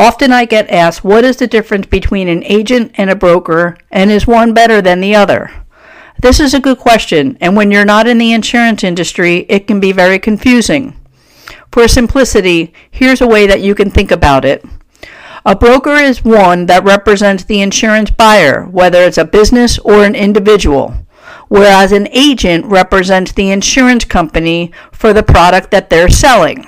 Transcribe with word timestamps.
Often 0.00 0.32
I 0.32 0.46
get 0.46 0.70
asked, 0.70 1.04
what 1.04 1.26
is 1.26 1.36
the 1.36 1.46
difference 1.46 1.84
between 1.84 2.26
an 2.26 2.42
agent 2.44 2.92
and 2.94 3.10
a 3.10 3.14
broker, 3.14 3.76
and 3.90 4.10
is 4.10 4.26
one 4.26 4.54
better 4.54 4.80
than 4.80 5.02
the 5.02 5.14
other? 5.14 5.50
This 6.22 6.40
is 6.40 6.54
a 6.54 6.58
good 6.58 6.78
question, 6.78 7.36
and 7.38 7.54
when 7.54 7.70
you're 7.70 7.84
not 7.84 8.06
in 8.06 8.16
the 8.16 8.32
insurance 8.32 8.82
industry, 8.82 9.44
it 9.50 9.66
can 9.66 9.78
be 9.78 9.92
very 9.92 10.18
confusing. 10.18 10.98
For 11.70 11.86
simplicity, 11.86 12.72
here's 12.90 13.20
a 13.20 13.28
way 13.28 13.46
that 13.46 13.60
you 13.60 13.74
can 13.74 13.90
think 13.90 14.10
about 14.10 14.46
it. 14.46 14.64
A 15.44 15.54
broker 15.54 15.96
is 15.96 16.24
one 16.24 16.64
that 16.64 16.82
represents 16.82 17.44
the 17.44 17.60
insurance 17.60 18.10
buyer, 18.10 18.64
whether 18.64 19.02
it's 19.02 19.18
a 19.18 19.26
business 19.26 19.78
or 19.80 20.02
an 20.02 20.14
individual, 20.14 20.94
whereas 21.48 21.92
an 21.92 22.08
agent 22.10 22.64
represents 22.64 23.32
the 23.32 23.50
insurance 23.50 24.06
company 24.06 24.72
for 24.92 25.12
the 25.12 25.22
product 25.22 25.70
that 25.72 25.90
they're 25.90 26.08
selling. 26.08 26.64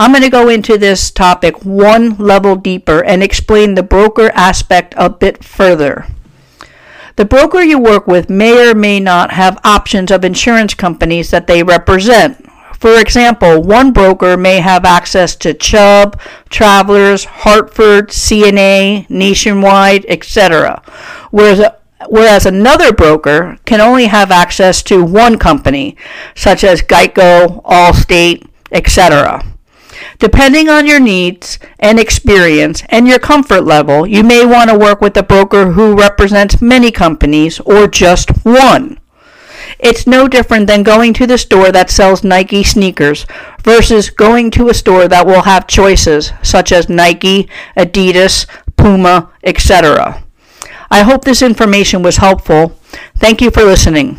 I'm 0.00 0.12
going 0.12 0.22
to 0.22 0.30
go 0.30 0.48
into 0.48 0.78
this 0.78 1.10
topic 1.10 1.64
one 1.64 2.14
level 2.18 2.54
deeper 2.54 3.02
and 3.04 3.20
explain 3.20 3.74
the 3.74 3.82
broker 3.82 4.30
aspect 4.32 4.94
a 4.96 5.10
bit 5.10 5.42
further. 5.42 6.06
The 7.16 7.24
broker 7.24 7.62
you 7.62 7.80
work 7.80 8.06
with 8.06 8.30
may 8.30 8.70
or 8.70 8.76
may 8.76 9.00
not 9.00 9.32
have 9.32 9.58
options 9.64 10.12
of 10.12 10.24
insurance 10.24 10.72
companies 10.74 11.32
that 11.32 11.48
they 11.48 11.64
represent. 11.64 12.48
For 12.78 13.00
example, 13.00 13.60
one 13.60 13.92
broker 13.92 14.36
may 14.36 14.60
have 14.60 14.84
access 14.84 15.34
to 15.34 15.52
Chubb, 15.52 16.20
Travelers, 16.48 17.24
Hartford, 17.24 18.10
CNA, 18.10 19.10
Nationwide, 19.10 20.06
etc., 20.06 20.80
whereas 21.32 21.72
whereas 22.08 22.46
another 22.46 22.92
broker 22.92 23.58
can 23.64 23.80
only 23.80 24.06
have 24.06 24.30
access 24.30 24.80
to 24.84 25.02
one 25.02 25.40
company, 25.40 25.96
such 26.36 26.62
as 26.62 26.82
Geico, 26.82 27.64
Allstate, 27.64 28.48
etc. 28.70 29.42
Depending 30.18 30.68
on 30.68 30.86
your 30.86 30.98
needs 30.98 31.60
and 31.78 31.98
experience 32.00 32.82
and 32.88 33.06
your 33.06 33.20
comfort 33.20 33.60
level, 33.60 34.04
you 34.04 34.24
may 34.24 34.44
want 34.44 34.68
to 34.68 34.76
work 34.76 35.00
with 35.00 35.16
a 35.16 35.22
broker 35.22 35.72
who 35.72 35.96
represents 35.96 36.60
many 36.60 36.90
companies 36.90 37.60
or 37.60 37.86
just 37.86 38.30
one. 38.44 38.98
It's 39.78 40.08
no 40.08 40.26
different 40.26 40.66
than 40.66 40.82
going 40.82 41.12
to 41.14 41.26
the 41.26 41.38
store 41.38 41.70
that 41.70 41.90
sells 41.90 42.24
Nike 42.24 42.64
sneakers 42.64 43.26
versus 43.62 44.10
going 44.10 44.50
to 44.52 44.68
a 44.68 44.74
store 44.74 45.06
that 45.06 45.26
will 45.26 45.42
have 45.42 45.68
choices 45.68 46.32
such 46.42 46.72
as 46.72 46.88
Nike, 46.88 47.48
Adidas, 47.76 48.46
Puma, 48.76 49.30
etc. 49.44 50.24
I 50.90 51.02
hope 51.02 51.24
this 51.24 51.42
information 51.42 52.02
was 52.02 52.16
helpful. 52.16 52.76
Thank 53.18 53.40
you 53.40 53.52
for 53.52 53.62
listening. 53.62 54.18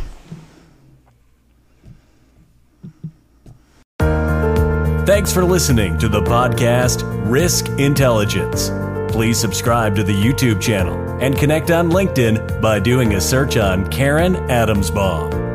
Thanks 5.10 5.32
for 5.32 5.44
listening 5.44 5.98
to 5.98 6.08
the 6.08 6.20
podcast 6.22 7.02
Risk 7.28 7.68
Intelligence. 7.80 8.70
Please 9.12 9.40
subscribe 9.40 9.96
to 9.96 10.04
the 10.04 10.14
YouTube 10.14 10.60
channel 10.60 11.18
and 11.20 11.36
connect 11.36 11.72
on 11.72 11.90
LinkedIn 11.90 12.60
by 12.60 12.78
doing 12.78 13.14
a 13.14 13.20
search 13.20 13.56
on 13.56 13.90
Karen 13.90 14.36
Adamsbaum. 14.48 15.49